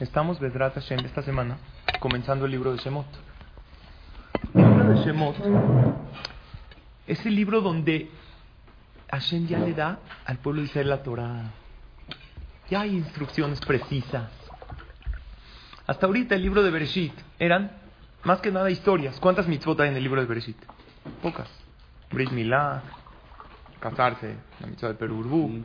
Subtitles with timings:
[0.00, 1.58] Estamos, Vedrat Hashem, esta semana,
[1.98, 3.04] comenzando el libro de Shemot.
[4.54, 5.36] El libro de Shemot
[7.06, 8.08] es el libro donde
[9.10, 11.50] Hashem ya le da al pueblo de Israel la Torah.
[12.70, 14.30] Ya hay instrucciones precisas.
[15.86, 17.70] Hasta ahorita el libro de Bereshit eran
[18.24, 19.20] más que nada historias.
[19.20, 20.56] ¿Cuántas mitzvot hay en el libro de Bereshit?
[21.20, 21.50] Pocas.
[22.10, 22.82] Brit Milá,
[23.80, 25.62] casarse, la mitzvah de Perurbu.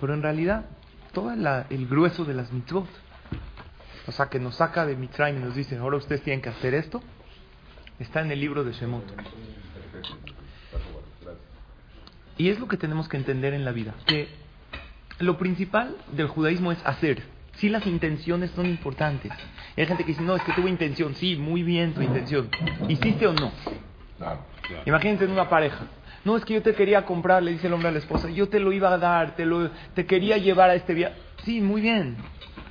[0.00, 0.64] Pero en realidad,
[1.12, 2.86] todo el grueso de las mitzvot,
[4.06, 6.74] o sea, que nos saca de Mitzrayim y nos dice, ahora ustedes tienen que hacer
[6.74, 7.02] esto,
[7.98, 9.04] está en el libro de Shemot.
[12.38, 14.28] Y es lo que tenemos que entender en la vida, que
[15.18, 17.22] lo principal del judaísmo es hacer.
[17.56, 19.30] Sí, las intenciones son importantes.
[19.76, 21.14] Hay gente que dice, no, es que tuve intención.
[21.14, 22.48] Sí, muy bien tu intención.
[22.88, 23.52] ¿Hiciste o no?
[24.86, 25.86] Imagínense en una pareja.
[26.24, 28.48] No, es que yo te quería comprar, le dice el hombre a la esposa, yo
[28.48, 31.16] te lo iba a dar, te, lo, te quería llevar a este viaje.
[31.44, 32.16] Sí, muy bien,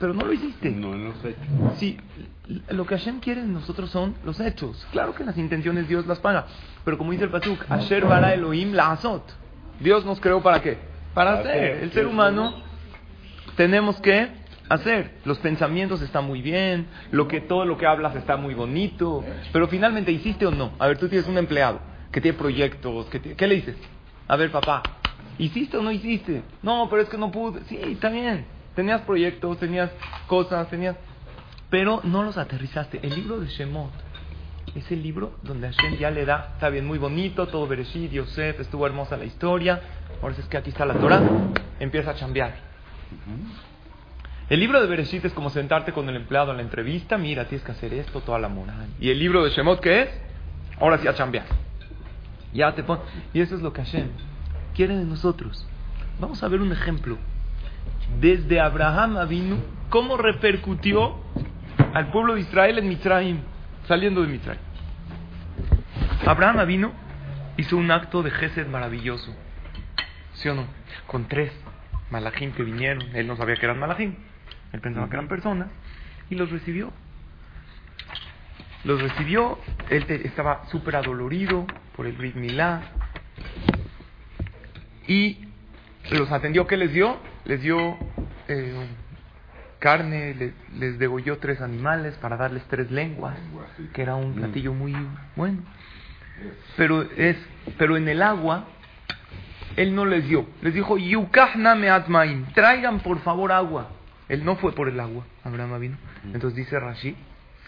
[0.02, 0.70] pero no lo hiciste.
[0.72, 1.36] No, no sé.
[1.78, 1.98] Sí,
[2.70, 4.86] lo que Hashem quiere de nosotros son los hechos.
[4.92, 6.48] Claro que las intenciones Dios las paga,
[6.84, 9.24] pero como dice el Pasuk, Asher bara Elohim la azot.
[9.80, 10.78] Dios nos creó para qué?
[11.14, 11.52] Para Para hacer.
[11.72, 12.54] hacer, El ser humano
[13.56, 14.28] tenemos que
[14.70, 15.20] hacer.
[15.26, 19.68] Los pensamientos están muy bien, lo que todo lo que hablas está muy bonito, pero
[19.68, 20.72] finalmente hiciste o no.
[20.80, 21.80] A ver, tú tienes un empleado
[22.12, 23.76] que tiene proyectos, que tiene- ¿qué le dices?
[24.28, 24.82] A ver, papá,
[25.38, 26.44] ¿hiciste o no hiciste?
[26.62, 27.62] No, pero es que no pude.
[27.68, 28.46] Sí, está bien.
[28.76, 29.92] Tenías proyectos, tenías
[30.28, 30.96] cosas, tenías
[31.72, 33.00] pero no los aterrizaste.
[33.02, 33.92] El libro de Shemot
[34.76, 38.60] es el libro donde Hashem ya le da, está bien, muy bonito, todo Bereshit, Yosef,
[38.60, 39.82] estuvo hermosa la historia,
[40.22, 41.22] ahora es que aquí está la Torah,
[41.80, 42.54] empieza a chambear.
[44.50, 47.66] El libro de Bereshit es como sentarte con el empleado en la entrevista, mira, tienes
[47.66, 48.88] que hacer esto, toda la moral.
[49.00, 50.10] Y el libro de Shemot, ¿qué es?
[50.78, 51.46] Ahora sí a chambear.
[52.54, 53.00] Ya te pon...
[53.34, 54.10] Y eso es lo que Hashem
[54.76, 55.66] quiere de nosotros.
[56.20, 57.18] Vamos a ver un ejemplo.
[58.20, 59.58] Desde Abraham Avinu,
[59.90, 61.16] cómo repercutió
[61.94, 63.40] al pueblo de Israel en Mitzrayim,
[63.88, 64.62] saliendo de Mitzrayim.
[66.26, 66.92] Abraham Avinu
[67.58, 69.36] hizo un acto de Gesed maravilloso.
[70.34, 70.66] ¿Sí o no?
[71.08, 71.52] Con tres
[72.10, 73.16] malajim que vinieron.
[73.16, 74.16] Él no sabía que eran malajim.
[74.72, 75.70] Él pensaba que eran personas.
[76.30, 76.92] Y los recibió.
[78.84, 79.60] Los recibió.
[79.90, 82.82] Él estaba súper adolorido por el Brit Milá.
[85.08, 85.40] Y
[86.12, 86.68] los atendió.
[86.68, 87.18] ¿Qué les dio?
[87.46, 87.98] Les dio
[88.48, 88.74] eh,
[89.80, 93.36] carne, le- les degolló tres animales para darles tres lenguas,
[93.94, 94.96] que era un platillo muy
[95.36, 95.60] bueno.
[96.78, 97.38] Pero, es,
[97.78, 98.66] pero en el agua,
[99.76, 100.48] él no les dio.
[100.62, 103.90] Les dijo, Yukahna meatmaim, traigan por favor agua.
[104.30, 105.98] Él no fue por el agua, Abraham vino.
[106.34, 107.16] Entonces dice Rashi,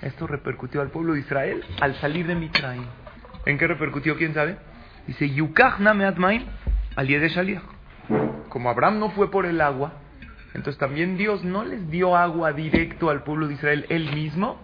[0.01, 2.85] esto repercutió al pueblo de Israel al salir de Mitraim.
[3.45, 4.15] ¿En qué repercutió?
[4.17, 4.57] ¿Quién sabe?
[5.07, 6.43] Dice, Yukahna meatmaim,
[6.95, 7.63] al de Shaliach.
[8.53, 9.93] Como Abraham no fue por el agua,
[10.53, 14.59] entonces también Dios no les dio agua directo al pueblo de Israel él mismo,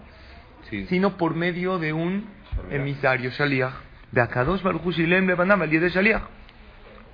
[0.68, 0.86] Sí.
[0.86, 2.26] sino por medio de un
[2.70, 3.72] emisario, Shaliach.
[4.12, 6.22] De Akadosh Baruch Shilem Lebanam, al de Shaliach.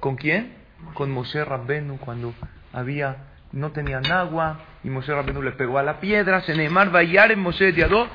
[0.01, 0.53] ¿Con quién?
[0.93, 2.35] Con Moshe Rabbenu, cuando
[2.75, 7.41] había, no tenían agua, y Moshe Rabbenu le pegó a la piedra, Sheneemar Vayar en
[7.41, 8.07] Moshe Diadó.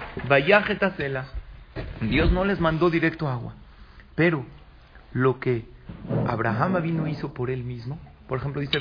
[2.01, 3.55] Dios no les mandó directo agua.
[4.13, 4.45] Pero
[5.13, 5.65] lo que
[6.27, 7.99] Abraham vino hizo por él mismo,
[8.31, 8.79] por ejemplo, dice,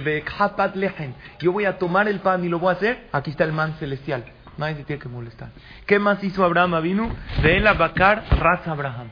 [1.40, 3.74] yo voy a tomar el pan y lo voy a hacer, aquí está el man
[3.80, 4.24] celestial.
[4.56, 5.50] Nadie se tiene que molestar.
[5.86, 7.10] ¿Qué más hizo Abraham vino?
[7.42, 9.08] De él abacar raza Abraham.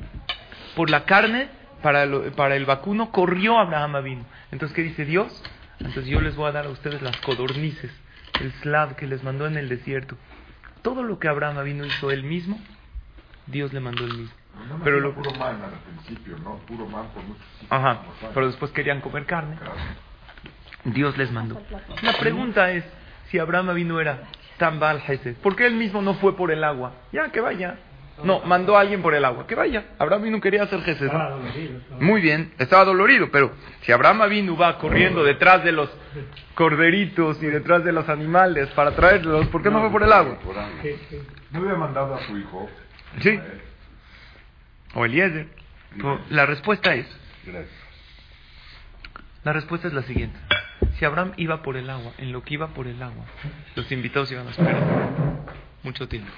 [0.76, 1.49] Por la carne,
[1.82, 4.25] para, lo- para el vacuno, corrió Abraham vino.
[4.53, 5.43] Entonces, ¿qué dice Dios?
[5.81, 7.91] Entonces yo les voy a dar a ustedes las codornices,
[8.41, 10.17] el slav que les mandó en el desierto.
[10.82, 12.61] Todo lo que Abraham vino hizo él mismo,
[13.49, 14.34] Dios le mandó él mismo.
[14.69, 16.58] No Pero lo, puro man al principio, ¿no?
[16.58, 17.43] Puro man por muchos.
[17.70, 18.02] Ajá,
[18.32, 19.56] pero después querían comer carne.
[19.56, 19.75] Claro.
[20.93, 21.61] Dios les mandó.
[22.02, 22.85] La pregunta es
[23.31, 24.20] si Abraham vino era
[24.58, 25.37] tan Baal Hesed.
[25.37, 26.93] ¿Por qué él mismo no fue por el agua?
[27.12, 27.76] Ya, que vaya.
[28.25, 29.46] No, mandó a alguien por el agua.
[29.46, 29.85] Que vaya.
[29.99, 31.12] Abraham vino quería hacer Hesed.
[31.12, 31.38] ¿no?
[32.00, 33.52] Muy bien, estaba dolorido, pero
[33.82, 35.88] si Abraham vino va corriendo detrás de los
[36.55, 40.38] corderitos y detrás de los animales para traerlos, ¿por qué no fue por el agua?
[41.52, 42.69] No había mandado a su hijo.
[43.20, 43.38] Sí.
[44.94, 45.46] O Eliezer.
[46.31, 47.06] La respuesta es,
[47.46, 47.88] Gracias.
[49.44, 50.38] La respuesta es la siguiente.
[50.98, 53.24] Si Abraham iba por el agua, en lo que iba por el agua,
[53.76, 54.82] los invitados iban a esperar.
[55.84, 56.30] mucho tiempo.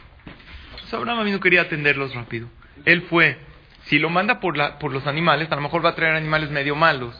[0.72, 2.48] Entonces Abraham Avinu quería atenderlos rápido.
[2.84, 3.38] Él fue,
[3.84, 6.50] si lo manda por, la, por los animales, a lo mejor va a traer animales
[6.50, 7.14] medio malos,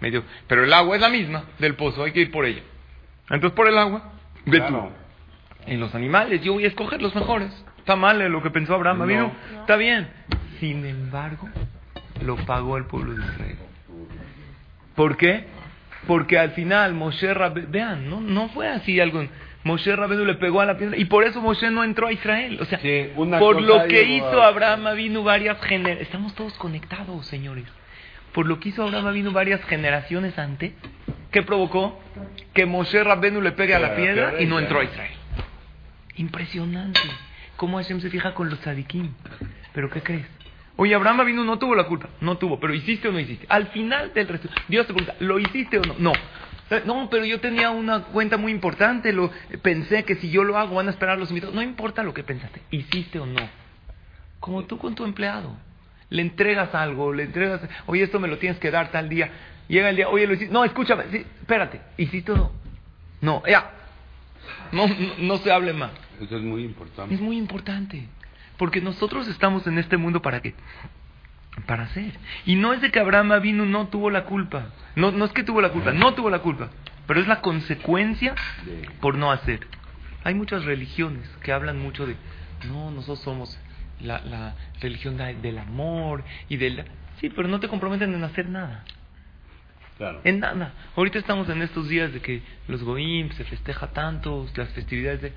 [0.00, 2.62] medio, pero el agua es la misma del pozo, hay que ir por ella.
[3.30, 4.12] Entonces por el agua,
[4.44, 4.90] ve Claro.
[5.64, 5.70] tú.
[5.70, 7.50] En los animales, yo voy a escoger los mejores.
[7.78, 10.08] Está mal eh, lo que pensó Abraham Avinu, está bien.
[10.60, 11.48] Sin embargo,
[12.22, 13.58] lo pagó el pueblo de Israel.
[14.94, 15.46] ¿Por qué?
[16.06, 19.26] Porque al final Moshe Rabbeinu, vean, no, no fue así algo.
[19.64, 22.58] Moshe Rabbeinu le pegó a la piedra y por eso Moshe no entró a Israel.
[22.60, 26.02] O sea, Sí, por lo que hizo a- Abraham vino varias generaciones.
[26.06, 27.64] Estamos todos conectados, señores.
[28.32, 30.72] Por lo que hizo Abraham vino varias generaciones antes.
[31.32, 31.98] ¿Qué provocó?
[32.54, 35.12] Que Moshe Rabbeinu le pegue a la piedra y no entró a Israel.
[36.16, 37.00] Impresionante.
[37.56, 39.12] Cómo Hashem se fija con los tzadikim.
[39.72, 40.26] ¿Pero qué crees?
[40.76, 42.08] Oye, Abraham vino no tuvo la culpa.
[42.20, 43.46] No tuvo, pero ¿hiciste o no hiciste?
[43.48, 45.94] Al final del resto, Dios te pregunta, ¿lo hiciste o no?
[45.98, 46.12] No.
[46.84, 49.30] No, pero yo tenía una cuenta muy importante, lo
[49.62, 51.54] pensé que si yo lo hago van a esperar los invitados.
[51.54, 53.48] No importa lo que pensaste, ¿hiciste o no?
[54.40, 55.56] Como tú con tu empleado.
[56.10, 59.30] Le entregas algo, le entregas, oye, esto me lo tienes que dar tal día.
[59.68, 60.52] Llega el día, oye, lo hiciste.
[60.52, 62.52] No, escúchame, sí, espérate, ¿hiciste o no?
[63.20, 63.70] No, ya.
[64.72, 65.92] No, no, no se hable más.
[66.20, 67.14] Eso es muy importante.
[67.14, 68.08] Es muy importante.
[68.58, 70.54] Porque nosotros estamos en este mundo para qué?
[71.66, 72.12] Para hacer.
[72.44, 74.68] Y no es de que Abraham vino no tuvo la culpa.
[74.94, 76.70] No, no es que tuvo la culpa, no tuvo la culpa.
[77.06, 78.34] Pero es la consecuencia
[79.00, 79.66] por no hacer.
[80.24, 82.16] Hay muchas religiones que hablan mucho de,
[82.68, 83.58] no, nosotros somos
[84.00, 86.84] la, la religión de- del amor y del...
[87.20, 88.84] Sí, pero no te comprometen en hacer nada.
[89.98, 90.20] Claro.
[90.24, 90.72] En nada.
[90.96, 95.32] Ahorita estamos en estos días de que los goim se festeja tanto, las festividades de...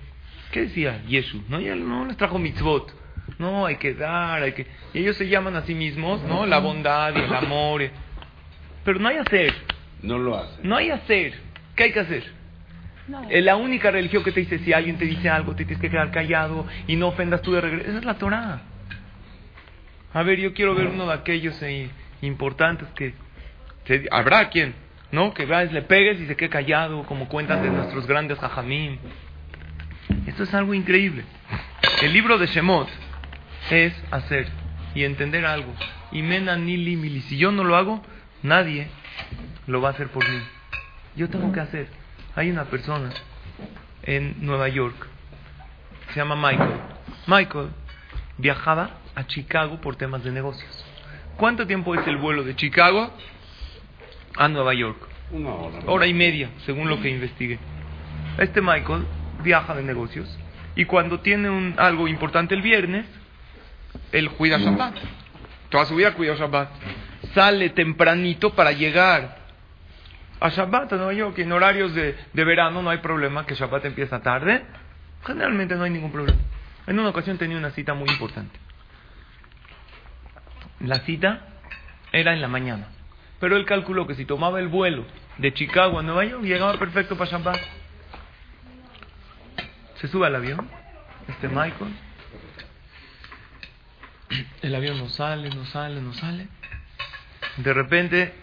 [0.52, 1.44] ¿Qué decía Yeshu?
[1.48, 2.94] No, ya no les trajo mitzvot.
[3.38, 4.68] No, hay que dar, hay que...
[4.94, 6.46] Y ellos se llaman a sí mismos, ¿no?
[6.46, 7.82] La bondad y el amor.
[7.82, 7.90] y-
[8.84, 9.54] Pero no hay hacer.
[10.02, 10.60] No lo hace.
[10.64, 11.34] No hay hacer.
[11.76, 12.24] ¿Qué hay que hacer?
[13.30, 15.90] Eh, La única religión que te dice, si alguien te dice algo, te tienes que
[15.90, 17.90] quedar callado y no ofendas tú de regreso.
[17.90, 18.62] Esa es la Torah.
[20.14, 21.90] A ver, yo quiero ver uno de aquellos eh,
[22.22, 23.14] importantes que...
[23.86, 24.74] se- Habrá quien,
[25.12, 25.34] ¿no?
[25.34, 28.98] Que veas, le pegues y se quede callado, como cuentan de nuestros grandes hajamim.
[30.28, 31.24] Esto es algo increíble.
[32.02, 32.90] El libro de Shemot
[33.70, 34.48] es hacer
[34.96, 35.74] y entender algo.
[36.12, 37.22] Y mena nili mili.
[37.22, 38.02] Si yo no lo hago,
[38.44, 38.88] nadie
[39.68, 40.40] lo va a hacer por mí.
[41.16, 41.88] Yo tengo que hacer.
[42.36, 43.10] Hay una persona
[44.04, 45.08] en Nueva York,
[46.14, 46.80] se llama Michael.
[47.28, 47.70] Michael
[48.38, 50.86] viajaba a Chicago por temas de negocios.
[51.38, 53.14] ¿Cuánto tiempo es el vuelo de Chicago
[54.36, 54.98] a Nueva York?
[55.32, 55.80] Una hora.
[55.86, 57.60] Hora y media, según lo que investigué.
[58.38, 59.06] Este Michael
[59.44, 60.38] viaja de negocios
[60.76, 63.06] y cuando tiene un, algo importante el viernes,
[64.12, 64.96] él cuida Shabbat.
[65.70, 66.70] Toda su vida cuida Shabbat.
[67.34, 69.38] Sale tempranito para llegar
[70.40, 71.38] a Shabbat a Nueva York.
[71.40, 74.64] En horarios de, de verano no hay problema, que Shabbat empieza tarde.
[75.26, 76.40] Generalmente no hay ningún problema.
[76.88, 78.58] En una ocasión tenía una cita muy importante.
[80.80, 81.42] La cita
[82.12, 82.88] era en la mañana.
[83.40, 85.06] Pero él calculó que si tomaba el vuelo
[85.38, 87.60] de Chicago a Nueva York, llegaba perfecto para Shabbat.
[89.96, 90.68] Se sube al avión,
[91.28, 91.94] este Michael.
[94.62, 96.48] El avión no sale, no sale, no sale.
[97.58, 98.34] De repente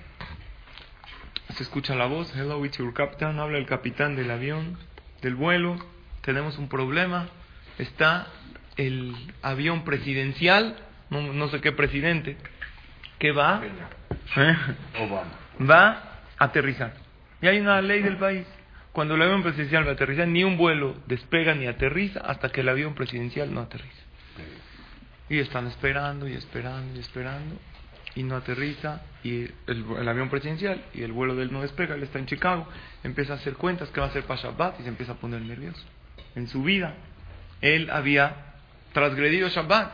[1.55, 4.79] se escucha la voz, hello, it's your captain, habla el capitán del avión,
[5.23, 5.77] del vuelo,
[6.23, 7.29] tenemos un problema,
[7.79, 8.27] está
[8.77, 10.77] el avión presidencial,
[11.11, 12.37] no, no sé qué presidente,
[13.19, 13.63] que va,
[14.37, 14.57] ¿eh?
[15.01, 15.33] Obama.
[15.61, 15.89] va
[16.39, 16.95] a aterrizar.
[17.41, 18.47] Y hay una ley del país.
[18.93, 22.63] Cuando el avión presidencial va a aterrizar, ni un vuelo despega ni aterriza hasta que
[22.63, 24.06] el avión presidencial no aterriza.
[25.29, 27.57] Y están esperando y esperando y esperando
[28.17, 32.03] y no aterriza y el, avión presidencial y el vuelo de él no despega, él
[32.03, 32.67] está en Chicago,
[33.05, 35.43] empieza a hacer cuentas que va a hacer para Shabbat y se empieza a poner
[35.43, 35.85] nervioso.
[36.35, 36.95] En su vida
[37.61, 38.55] él había
[38.93, 39.93] transgredido Shabbat.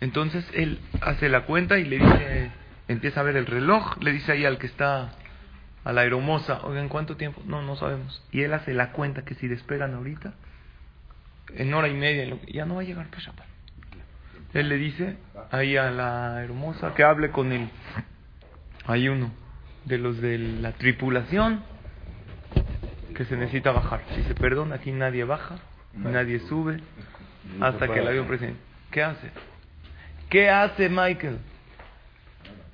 [0.00, 2.50] Entonces él hace la cuenta y le dice,
[2.88, 5.10] empieza a ver el reloj, le dice ahí al que está
[5.84, 7.42] a la aeromoza, oigan, ¿cuánto tiempo?
[7.44, 8.22] No, no sabemos.
[8.30, 10.34] Y él hace la cuenta que si despegan ahorita,
[11.54, 13.49] en hora y media, ya no va a llegar para Shabbat.
[14.54, 15.16] Él le dice
[15.50, 17.68] ahí a la hermosa que hable con él.
[18.86, 19.30] Hay uno
[19.84, 21.62] de los de la tripulación
[23.14, 24.00] que se necesita bajar.
[24.14, 25.56] Si se perdona, aquí nadie baja,
[25.94, 26.80] nadie sube,
[27.60, 28.58] hasta que el avión presente.
[28.90, 29.30] ¿Qué hace?
[30.28, 31.38] ¿Qué hace Michael?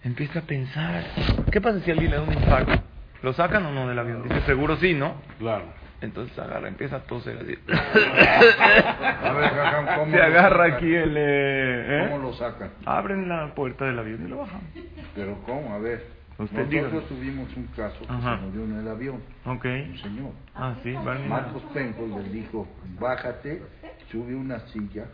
[0.05, 1.05] Empieza a pensar.
[1.51, 2.83] ¿Qué pasa si alguien le da un infarto?
[3.23, 4.23] ¿Lo sacan o no del avión?
[4.23, 5.21] Dice, seguro sí, ¿no?
[5.39, 5.65] Claro.
[6.03, 7.59] Entonces agarra, empieza a toser así.
[7.73, 10.75] A ver, Jajam, ¿cómo Se lo agarra sacan?
[10.77, 11.17] aquí el...
[11.17, 12.09] eh, ¿eh?
[12.11, 12.71] ¿Cómo lo sacan?
[12.85, 14.61] Abren la puerta del avión y lo bajan.
[15.15, 15.75] Pero ¿cómo?
[15.75, 16.15] A ver.
[16.39, 17.01] Usted Nosotros dígame.
[17.09, 18.37] tuvimos un caso que Ajá.
[18.37, 19.23] se murió en el avión.
[19.47, 19.65] Ok.
[19.65, 20.33] Un señor.
[20.55, 21.29] Ah, sí, Barney.
[21.29, 22.69] Marcos Penco le dijo,
[23.01, 23.63] bájate
[24.11, 25.07] sube una silla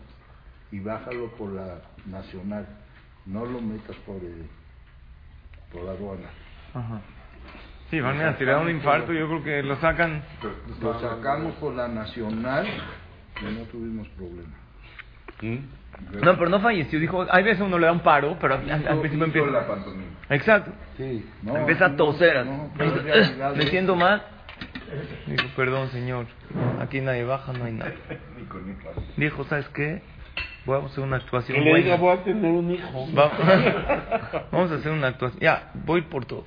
[0.72, 2.66] y bájalo por la nacional.
[3.24, 4.46] No lo metas por el,
[5.72, 6.28] por la aduana.
[6.74, 7.00] Ajá.
[7.92, 10.22] Sí, van a tirar un infarto, yo creo que lo sacan.
[10.80, 14.48] Lo sacamos por la nacional y no tuvimos problema.
[15.42, 16.22] ¿Mm?
[16.24, 16.98] No, pero no falleció.
[16.98, 19.50] Dijo, hay veces uno le da un paro, pero al, principio empieza.
[19.50, 20.04] la pantomima.
[20.30, 20.72] Exacto.
[20.96, 21.22] Sí.
[21.42, 22.46] No, empieza a toser.
[22.46, 22.70] no,
[23.54, 24.22] Me siento mal.
[25.26, 26.24] Dijo, perdón, señor.
[26.80, 27.92] Aquí nadie baja, no hay nada.
[29.18, 30.00] Dijo, ¿sabes qué?
[30.64, 33.06] Voy a hacer una actuación Que le diga, voy a tener un hijo.
[33.14, 35.42] Va- Vamos a hacer una actuación.
[35.42, 36.46] Ya, voy por todo.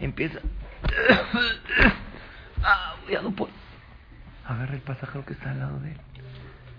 [0.00, 0.40] Empieza.
[2.64, 3.50] Ah, ya no puedo.
[4.46, 5.96] Agarra el pasajero que está al lado de él.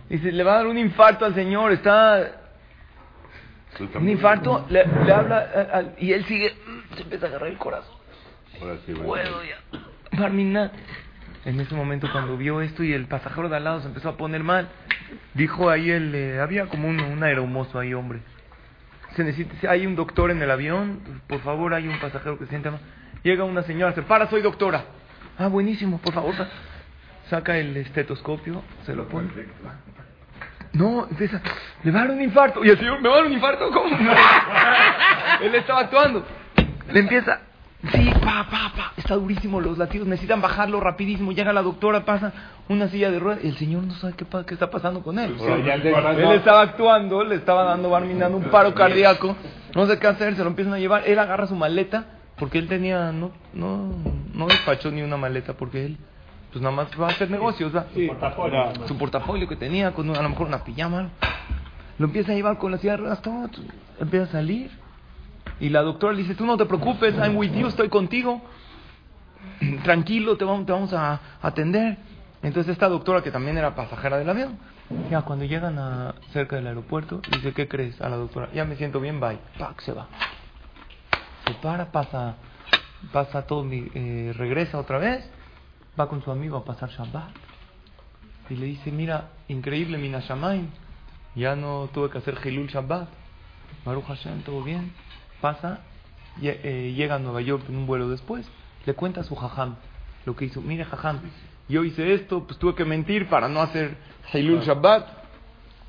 [0.09, 2.39] Dice, le va a dar un infarto al señor, está...
[3.95, 6.55] Un infarto, le, le habla a- al- y él sigue,
[6.95, 7.95] se empieza a agarrar el corazón.
[8.61, 9.07] Ahora sí, bueno.
[9.07, 9.57] Puedo ya.
[10.21, 10.71] Barminan.
[11.45, 14.15] En ese momento cuando vio esto y el pasajero de al lado se empezó a
[14.15, 14.69] poner mal,
[15.33, 18.19] dijo ahí el, eh, había como un, un aeromozo ahí, hombre.
[19.17, 22.45] Se necesita, si hay un doctor en el avión, por favor, hay un pasajero que
[22.45, 22.79] se sienta mal.
[23.23, 24.83] Llega una señora, se para, soy doctora.
[25.37, 26.35] Ah, buenísimo, por favor.
[26.35, 26.47] sa-
[27.29, 29.29] Saca el estetoscopio, se lo pone.
[30.73, 31.39] No, empieza,
[31.83, 32.65] le va a dar un infarto.
[32.65, 33.69] Y el señor, ¿me va a dar un infarto?
[33.71, 33.95] ¿Cómo?
[35.41, 36.25] Él estaba actuando.
[36.91, 37.39] Le empieza,
[37.91, 38.93] sí, pa, pa, pa.
[38.97, 41.31] Está durísimo los latidos, necesitan bajarlo rapidísimo.
[41.31, 42.33] Llega la doctora, pasa
[42.69, 43.43] una silla de ruedas.
[43.43, 45.35] El señor no sabe qué, qué está pasando con él.
[45.83, 45.91] Le-
[46.23, 49.35] Él estaba actuando, le estaba dando barminando un paro cardíaco.
[49.75, 51.03] No sé qué hacer, se lo empiezan a llevar.
[51.07, 52.05] Él agarra su maleta,
[52.43, 53.93] porque él tenía, no, no,
[54.33, 55.97] no despachó ni una maleta, porque él,
[56.51, 57.85] pues nada más va a hacer negocios, va.
[57.95, 58.05] Sí,
[58.85, 61.07] Su portafolio que tenía, con una- a lo mejor una pijama.
[61.97, 63.49] Lo empieza a llevar con la silla de ruedas, todo,
[63.97, 64.69] empieza a salir.
[65.61, 68.41] Y la doctora le dice, tú no te preocupes, I'm with you, estoy contigo.
[69.85, 71.95] Tranquilo, te vamos, te vamos a atender.
[72.41, 74.57] Entonces esta doctora, que también era pasajera del avión,
[75.09, 78.01] ya cuando llegan a cerca del aeropuerto, dice, ¿qué crees?
[78.01, 79.39] A la doctora, ya me siento bien, bye.
[79.57, 80.07] Pac, se va.
[81.45, 82.35] Se para, pasa,
[83.11, 85.29] pasa todo, mi- eh, regresa otra vez,
[85.99, 87.29] va con su amigo a pasar Shabbat.
[88.49, 90.67] Y le dice, mira, increíble, Mina Shamayim,
[91.35, 93.07] ya no tuve que hacer Hilul Shabbat.
[93.85, 94.91] Baruch Hashem, todo bien.
[95.41, 95.79] Pasa,
[96.39, 98.49] lle- eh, llega a Nueva York en un vuelo después,
[98.85, 99.75] le cuenta su jajam
[100.25, 100.61] lo que hizo.
[100.61, 101.19] Mire, jajam,
[101.67, 103.95] yo hice esto, pues tuve que mentir para no hacer
[104.33, 105.07] Hilul Shabbat.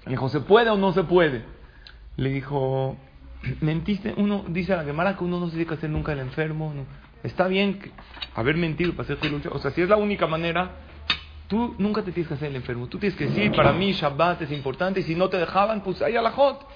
[0.06, 1.44] Le dijo, ¿se puede o no se puede?
[2.16, 2.96] Le dijo,
[3.60, 6.20] mentiste, uno dice a la Gemara que uno no se tiene que hacer nunca el
[6.20, 6.72] enfermo.
[7.22, 7.90] Está bien que-
[8.34, 9.46] haber mentido para hacer Shabbat.
[9.54, 10.70] O sea, si es la única manera,
[11.48, 12.86] tú nunca te tienes que hacer el enfermo.
[12.88, 16.02] Tú tienes que decir, para mí Shabbat es importante y si no te dejaban, pues
[16.02, 16.66] ahí a la hot.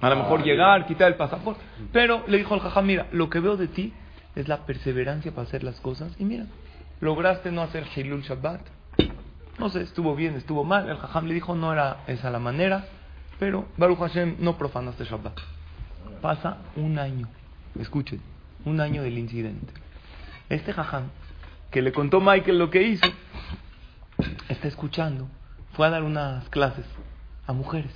[0.00, 1.60] A lo mejor llegar, quitar el pasaporte.
[1.92, 3.92] Pero le dijo al jajam, mira, lo que veo de ti
[4.34, 6.14] es la perseverancia para hacer las cosas.
[6.18, 6.46] Y mira,
[7.00, 8.60] lograste no hacer Hilul Shabbat.
[9.58, 10.88] No sé, estuvo bien, estuvo mal.
[10.88, 12.86] El jajam le dijo, no era esa la manera.
[13.38, 15.38] Pero Baruch Hashem no profanaste Shabbat.
[16.20, 17.28] Pasa un año.
[17.78, 18.20] Escuchen,
[18.64, 19.72] un año del incidente.
[20.48, 21.04] Este jajam,
[21.70, 23.06] que le contó Michael lo que hizo,
[24.48, 25.28] está escuchando.
[25.74, 26.86] Fue a dar unas clases
[27.46, 27.92] a mujeres.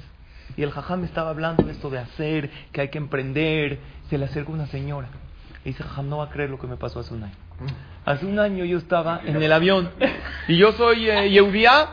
[0.56, 3.78] Y el jajam estaba hablando de esto de hacer, que hay que emprender.
[4.08, 5.08] Se le acerca una señora.
[5.64, 7.34] Y dice, jajam, no va a creer lo que me pasó hace un año.
[8.04, 9.90] Hace un año yo estaba en el avión.
[10.48, 11.88] Y yo soy eh, Yehudiá,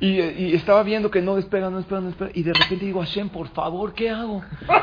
[0.00, 2.30] Y, y estaba viendo que no despega, no despega, no despega.
[2.34, 4.42] Y de repente digo, Hashem, por favor, ¿qué hago?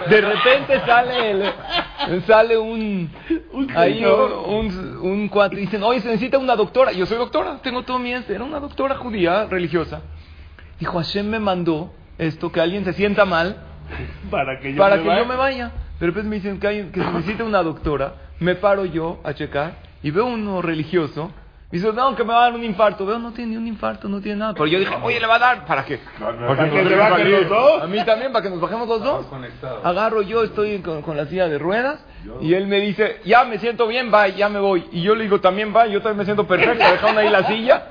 [0.10, 3.10] De repente sale el, sale un,
[3.76, 5.56] ahí un, un, un cuate.
[5.56, 6.92] Dicen, oye, se necesita una doctora.
[6.92, 8.36] Yo soy doctora, tengo todo mi este.
[8.36, 10.02] Era una doctora judía, religiosa.
[10.80, 13.56] Dijo, Hashem me mandó esto, que alguien se sienta mal
[14.30, 15.22] Para que yo para me que vaya.
[15.22, 15.72] yo me vaya.
[15.98, 18.16] De repente me dicen que, hay, que se necesita una doctora.
[18.42, 21.32] Me paro yo a checar y veo uno religioso.
[21.76, 23.06] Y dice, no, que me va a dar un infarto.
[23.06, 24.54] Veo, no tiene ni un infarto, no tiene nada.
[24.54, 25.66] Pero yo dije, oye, le va a dar.
[25.66, 26.00] ¿Para qué?
[26.18, 27.82] Para que bajen los dos.
[27.82, 29.26] A mí también, para que nos bajemos los dos.
[29.84, 32.00] Agarro yo, estoy con, con la silla de ruedas.
[32.40, 34.86] Y él me dice, ya me siento bien, bye, ya me voy.
[34.94, 36.82] Y yo le digo, también bye, yo también me siento perfecto.
[36.92, 37.84] Dejaron ahí la silla.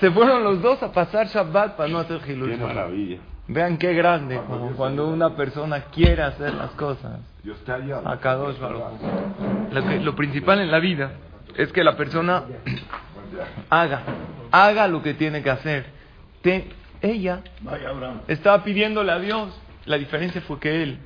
[0.00, 3.18] Se fueron los dos a pasar Shabbat para no hacer Hilul Qué maravilla.
[3.46, 7.20] Vean qué grande, como cuando una persona quiere hacer las cosas.
[7.44, 8.02] Dios te ayuda.
[8.04, 9.72] A Kadosh Baruj Hu.
[9.72, 11.12] Lo, lo principal en la vida
[11.58, 12.44] es que la persona
[13.70, 14.02] haga,
[14.50, 15.86] haga lo que tiene que hacer.
[16.42, 16.68] Te-
[17.00, 17.42] ella
[18.28, 19.50] estaba pidiéndole a Dios.
[19.86, 20.98] La diferencia fue que él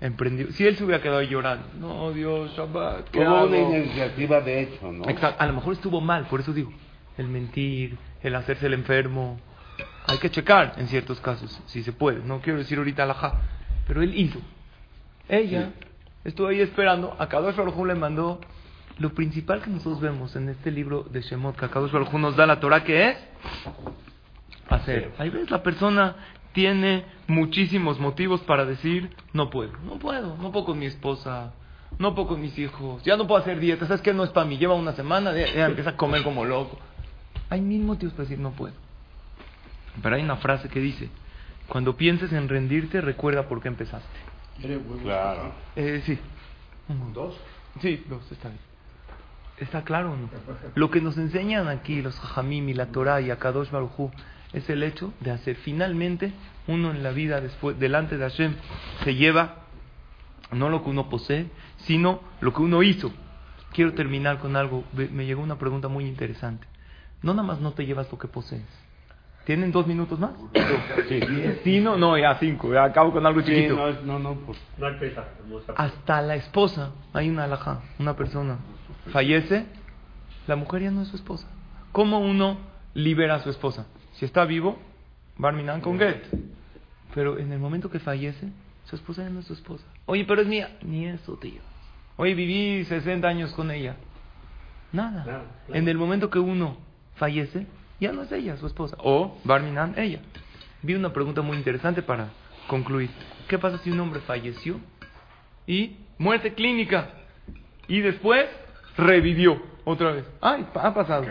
[0.00, 0.52] emprendió.
[0.52, 3.46] Si él se hubiera quedado ahí llorando, no, Dios, Shabbat, ¿qué Hubo hago?
[3.48, 5.08] una iniciativa de hecho, ¿no?
[5.08, 5.42] Exacto.
[5.42, 6.72] A lo mejor estuvo mal, por eso digo,
[7.16, 9.40] el mentir, el hacerse el enfermo.
[10.06, 12.20] Hay que checar en ciertos casos, si se puede.
[12.24, 13.14] No quiero decir ahorita la
[13.86, 14.38] pero él hizo.
[15.28, 15.70] Ella
[16.24, 17.14] estuvo ahí esperando.
[17.18, 17.26] A
[17.76, 18.40] Hu le mandó
[18.98, 22.46] lo principal que nosotros vemos en este libro de Shemot, que Kadosh Baruj nos da
[22.46, 23.16] la Torah, que es
[24.68, 25.12] hacer.
[25.18, 26.16] Hay veces la persona
[26.52, 31.52] tiene muchísimos motivos para decir, no puedo, no puedo, no puedo con mi esposa,
[31.98, 34.46] no puedo con mis hijos, ya no puedo hacer dieta, sabes que no es para
[34.46, 36.78] mí, lleva una semana, ya, ya empieza a comer como loco.
[37.50, 38.74] Hay mil motivos para decir, no puedo.
[40.02, 41.08] Pero hay una frase que dice,
[41.68, 44.18] cuando pienses en rendirte, recuerda por qué empezaste.
[45.02, 45.52] Claro.
[45.76, 46.18] Eh, sí.
[47.14, 47.36] ¿Dos?
[47.80, 48.67] Sí, dos, está bien.
[49.60, 50.28] ¿Está claro o no?
[50.74, 54.10] Lo que nos enseñan aquí los Jajamim y la Torah y Akadosh Baruj
[54.52, 56.32] es el hecho de hacer finalmente
[56.66, 58.54] uno en la vida después delante de Hashem
[59.04, 59.56] se lleva
[60.52, 61.46] no lo que uno posee,
[61.78, 63.12] sino lo que uno hizo.
[63.72, 64.84] Quiero terminar con algo.
[64.94, 66.66] Me llegó una pregunta muy interesante.
[67.22, 68.62] No nada más no te llevas lo que posees.
[69.44, 70.30] ¿Tienen dos minutos más?
[71.08, 71.20] Sí,
[71.64, 72.72] Sí, no, no, ya cinco.
[72.72, 73.76] Ya acabo con algo Sí, chiquito.
[73.76, 74.58] no, no, no, pues.
[75.76, 78.56] Hasta la esposa, hay una alhaja, una persona
[79.12, 79.66] fallece,
[80.46, 81.46] la mujer ya no es su esposa.
[81.92, 82.58] ¿Cómo uno
[82.94, 83.86] libera a su esposa?
[84.14, 84.78] Si está vivo,
[85.36, 86.26] Barminan con Get.
[87.14, 88.48] Pero en el momento que fallece,
[88.84, 89.84] su esposa ya no es su esposa.
[90.06, 90.76] Oye, pero es mía.
[90.82, 91.60] Ni eso, tío.
[92.16, 93.96] Oye, viví 60 años con ella.
[94.92, 95.22] Nada.
[95.24, 95.80] Claro, claro.
[95.80, 96.78] En el momento que uno
[97.16, 97.66] fallece,
[98.00, 98.96] ya no es ella, su esposa.
[99.00, 100.20] O Barminan, ella.
[100.82, 102.30] Vi una pregunta muy interesante para
[102.66, 103.10] concluir.
[103.48, 104.78] ¿Qué pasa si un hombre falleció
[105.66, 107.10] y muerte clínica
[107.86, 108.46] y después
[108.98, 110.24] revivió otra vez?
[110.42, 111.24] Ay, ha pasado.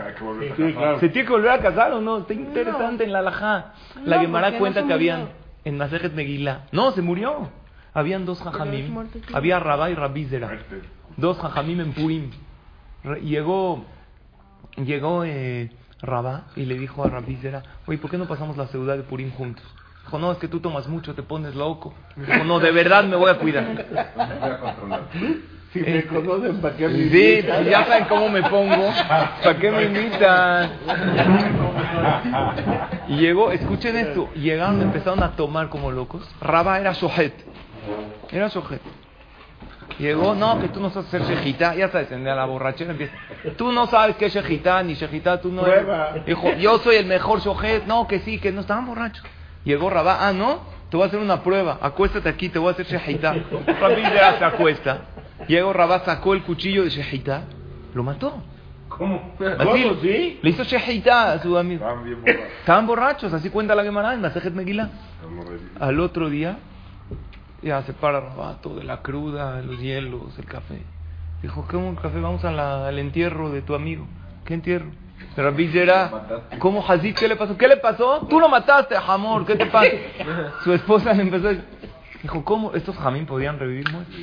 [0.56, 0.98] Sí, claro.
[0.98, 2.18] ¿Se tiene que volver a casar o no?
[2.18, 3.74] Está interesante en la alajá.
[4.04, 5.28] La No, Gemara porque no cuenta que habían
[5.64, 6.62] en Masejet Megillah.
[6.72, 7.50] No, se murió.
[7.94, 8.96] Habían dos jajamim.
[9.32, 10.50] Había Rabá y Rabízera.
[11.16, 12.30] Dos jajamim en Purim.
[13.04, 13.84] Re- Llegó,
[14.76, 15.70] llegó eh,
[16.02, 19.30] Rabá y le dijo a Rabízera, oye, ¿por qué no pasamos la ciudad de Purim
[19.32, 19.64] juntos?
[20.04, 21.92] Dijo, no, es que tú tomas mucho, te pones loco.
[22.16, 23.66] Dijo, no, de verdad me voy a cuidar.
[25.72, 27.56] Si me conocen, ¿para qué me Sí, invitan?
[27.56, 28.90] pues ya saben cómo me pongo.
[29.42, 30.70] ¿Para qué me invitan?
[33.08, 36.28] Y llegó, escuchen esto, llegaron, empezaron a tomar como locos.
[36.40, 37.34] Raba era Shohet.
[38.30, 38.80] Era Shohet.
[39.98, 43.12] Llegó, no, que tú no sabes hacer shejitá, ya sabes, en la borrachera empieza.
[43.56, 45.84] Tú no sabes qué es shejitá, ni shejitá, tú no eres.
[46.24, 47.84] Dijo, yo soy el mejor Shohet.
[47.86, 49.24] No, que sí, que no estaban borrachos.
[49.64, 51.78] Llegó Rabá, ah, no, te voy a hacer una prueba.
[51.82, 53.34] Acuéstate aquí, te voy a hacer shejitá.
[53.80, 54.98] Rabí ya se acuesta.
[55.48, 57.44] Llegó Rabá, sacó el cuchillo de shejitá,
[57.94, 58.42] lo mató.
[58.88, 59.34] ¿Cómo?
[59.40, 60.38] Así, ¿Cómo, sí?
[60.42, 61.84] Le hizo shejitá a su amigo.
[61.84, 62.52] Estaban bien borrachos.
[62.60, 64.88] Estaban borrachos, así cuenta la Gemara en Masejet Megillah.
[65.80, 66.58] Al otro día,
[67.62, 70.82] ya se para Rabato de la cruda, los hielos, el café.
[71.42, 72.20] Dijo, ¿cómo el café?
[72.20, 74.06] Vamos a la- al entierro de tu amigo.
[74.44, 74.86] ¿Qué entierro?
[75.36, 75.70] Rabbi.
[76.58, 77.14] ¿Cómo Hazid?
[77.14, 77.56] ¿Qué le pasó?
[77.56, 78.26] ¿Qué le pasó?
[78.28, 79.88] Tú lo mataste, Hamor, ¿qué te pasa?
[80.64, 81.64] Su esposa le empezó a decir,
[82.22, 84.16] dijo, ¿cómo estos jamín podían revivir muertos?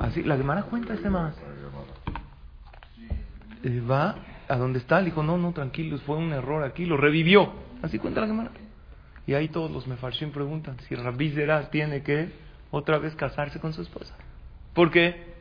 [0.00, 1.34] Así, la Gemara cuenta este más.
[3.62, 4.16] Eh, va
[4.48, 7.52] a donde está, le dijo, no, no, tranquilos, fue un error aquí, lo revivió.
[7.82, 8.50] Así cuenta la Gemara.
[9.26, 12.30] Y ahí todos los mefarshim preguntan si Rabbi Zerah tiene que
[12.70, 14.14] otra vez casarse con su esposa.
[14.74, 15.34] ¿Por qué?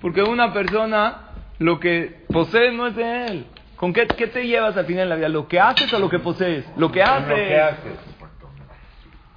[0.00, 3.46] Porque una persona lo que posee no es de él.
[3.76, 5.28] ¿Con qué, qué te llevas al final de la vida?
[5.28, 6.66] ¿Lo que haces o lo que posees?
[6.76, 7.28] Lo que haces.
[7.28, 8.09] Lo que haces.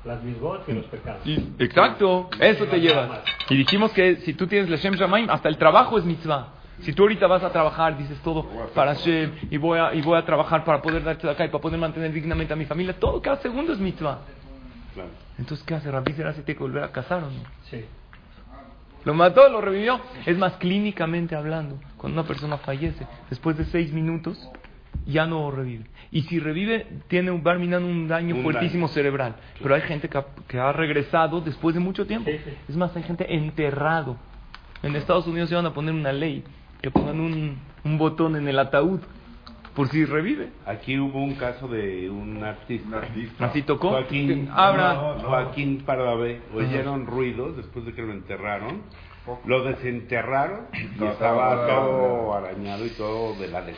[0.06, 1.26] Las misbot y los pecados.
[1.26, 3.22] Y- exacto, eso te llevas.
[3.50, 6.50] Y dijimos que si tú tienes Leshem Shamaim, hasta el trabajo es mitzvah.
[6.82, 10.18] Si tú ahorita vas a trabajar, dices todo para Hashem, y voy a, y voy
[10.18, 13.00] a trabajar para poder darte de acá y para poder mantener dignamente a mi familia,
[13.00, 14.20] todo cada segundo es mitzvah.
[14.94, 15.10] Claro.
[15.40, 16.34] Entonces, ¿qué hace Rabbi Zerah?
[16.34, 17.44] ¿Se tiene que volver a casar o no?
[17.70, 17.86] Sí.
[19.06, 20.00] Lo mató, lo revivió.
[20.26, 24.50] Es más, clínicamente hablando, cuando una persona fallece, después de seis minutos,
[25.06, 25.86] ya no revive.
[26.12, 28.94] Y si revive, tiene un barminan un daño Un fuertísimo daño.
[28.94, 29.36] cerebral.
[29.62, 32.30] Pero hay gente que ha, que ha regresado después de mucho tiempo.
[32.30, 32.52] Sí, sí.
[32.70, 34.18] Es más, hay gente enterrado.
[34.84, 36.44] En Estados Unidos se van a poner una ley
[36.82, 39.00] que pongan un, un botón en el ataúd
[39.74, 40.50] por si revive.
[40.68, 43.02] Aquí hubo un caso de un artista.
[43.40, 43.90] Así tocó.
[43.90, 46.42] Joaquín, no, Joaquín Pardavé.
[46.54, 48.82] Oyeron ruidos después de que lo enterraron.
[49.46, 53.72] Lo desenterraron y estaba todo arañado y todo de la De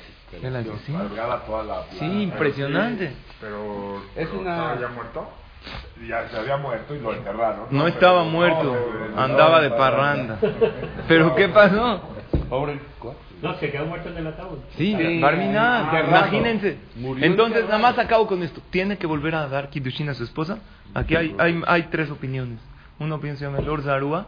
[0.50, 1.10] la- desesperación.
[1.46, 3.14] toda la Sí, impresionante.
[3.40, 5.30] Pero, Es pero una- ¿estaba ya muerto?
[6.08, 7.66] Ya se había muerto y lo enterraron.
[7.72, 8.76] No estaba Pero- muerto,
[9.16, 10.38] no, andaba de parranda.
[11.08, 12.02] ¿Pero qué pasó?
[12.50, 12.80] Pobre.
[13.42, 14.58] No, se quedó muerto en el ataúd.
[14.78, 16.08] Sí, enterrado.
[16.08, 16.78] imagínense.
[16.96, 18.62] Murió Entonces, nada más acabo con esto.
[18.72, 20.58] ¿Tiene que volver a dar Kiddushin a su esposa?
[20.96, 22.60] Aquí hay, hay, hay tres opiniones.
[22.98, 24.28] Una opinión se llama Lord Zarua.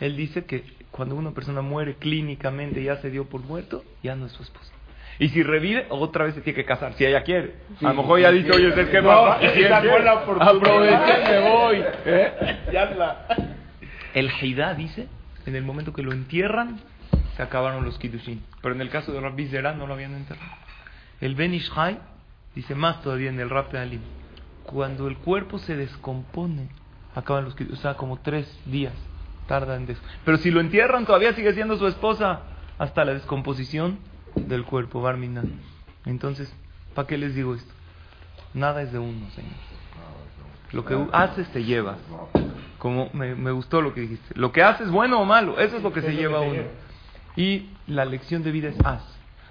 [0.00, 4.26] Él dice que cuando una persona muere clínicamente, ya se dio por muerto, ya no
[4.26, 4.72] es su esposa.
[5.18, 7.54] Y si revive, otra vez se tiene que casar, si ella quiere.
[7.80, 10.48] a lo mejor ya dice, oye, ¿sabes qué No, Si quiere, oportunidad.
[10.48, 11.84] Aproveché, me voy.
[12.06, 12.58] ¿eh?
[12.72, 13.26] Ya la.
[14.14, 15.08] El Heidá dice,
[15.46, 16.80] en el momento que lo entierran,
[17.36, 18.42] se acabaron los Kiddushin.
[18.62, 20.52] Pero en el caso de Rabbi Zerah no lo habían enterrado.
[21.20, 21.98] El Ben Ishai
[22.54, 24.00] Dice más todavía en el rap de Alim.
[24.64, 26.68] Cuando el cuerpo se descompone,
[27.14, 28.94] acaban los que, o sea, como tres días
[29.48, 29.86] tardan.
[29.86, 32.42] Des Pero si lo entierran, todavía sigue siendo su esposa
[32.78, 33.98] hasta la descomposición
[34.36, 35.42] del cuerpo, Barmina.
[36.06, 36.52] Entonces,
[36.94, 37.72] ¿para qué les digo esto?
[38.54, 39.52] Nada es de uno, Señor.
[40.70, 41.98] Lo que haces te llevas.
[42.78, 44.38] Como me, me gustó lo que dijiste.
[44.38, 46.62] Lo que haces, bueno o malo, eso es lo que se lleva a uno.
[47.36, 49.02] Y la lección de vida es haz.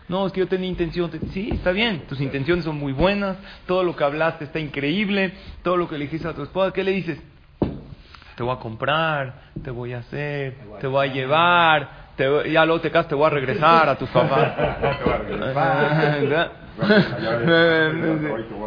[0.08, 1.12] No, es que yo tenía intención.
[1.12, 1.20] De...
[1.32, 2.06] Sí, está bien.
[2.08, 3.38] Tus intenciones son muy buenas.
[3.66, 5.34] Todo lo que hablaste está increíble.
[5.64, 6.72] Todo lo que le dijiste a tu esposa.
[6.72, 7.20] ¿Qué le dices?
[8.38, 9.34] Te voy a comprar.
[9.64, 10.56] Te voy a hacer.
[10.80, 11.90] Te voy a llevar.
[12.16, 14.54] Te voy- ya luego te casas, te voy a regresar a tus papás.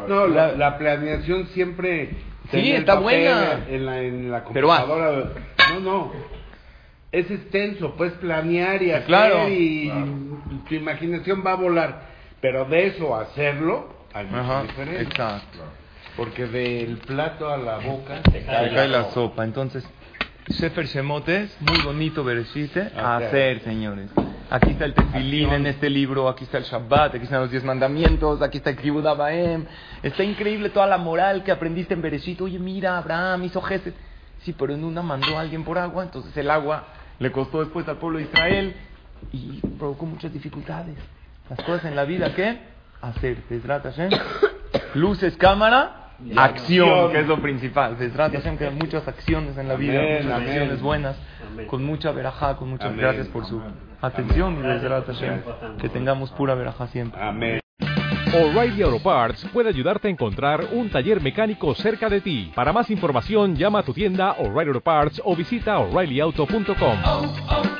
[0.08, 2.16] No, la, la planeación siempre.
[2.50, 3.60] Sí, está buena.
[3.68, 4.80] En la, en la Pero haz.
[4.80, 5.30] computadora.
[5.74, 6.12] No, no.
[7.12, 9.48] Es extenso, puedes planear y hacer Claro.
[9.48, 9.90] y
[10.68, 12.02] tu imaginación va a volar.
[12.40, 15.02] Pero de eso a hacerlo, hay mucha Ajá, diferencia.
[15.02, 15.58] exacto.
[16.20, 19.42] Porque del plato a la boca Te Se cae cae la sopa.
[19.42, 19.88] Entonces,
[20.48, 22.92] Sefer Shemot es muy bonito, Bereshit, ¿eh?
[22.94, 23.62] a Hacer.
[23.62, 24.10] señores.
[24.50, 27.64] Aquí está el tefilín en este libro, aquí está el Shabbat, aquí están los diez
[27.64, 29.64] mandamientos, aquí está el Kibud Abaem.
[30.02, 32.38] Está increíble toda la moral que aprendiste en Bereshit.
[32.42, 33.94] Oye, mira, Abraham hizo gesed.
[34.42, 36.84] Sí, pero en una mandó a alguien por agua, entonces el agua
[37.18, 38.76] le costó después al pueblo de Israel
[39.32, 40.98] y provocó muchas dificultades.
[41.48, 42.58] Las cosas en la vida, ¿qué?
[43.00, 43.38] Hacer.
[44.94, 45.99] Luces, cámara,
[46.36, 47.12] acción, acción.
[47.12, 47.96] que es lo principal.
[47.96, 50.48] Bezrat Hashem, que hay muchas acciones en la vida, Amén, muchas amén.
[50.48, 51.16] acciones buenas,
[51.52, 51.66] Amén.
[51.66, 53.00] con mucha verajá, con muchas Amén.
[53.00, 53.60] gracias por su
[54.00, 55.54] atención y Hashem, tiempo.
[55.80, 57.20] que tengamos pura verajá siempre.
[57.20, 57.60] Amén.
[58.32, 62.52] O'Reilly Auto Parts puede ayudarte a encontrar un taller mecánico cerca de ti.
[62.54, 67.79] Para más información, llama a tu tienda O'Reilly Auto Parts o visita oreillyauto.com.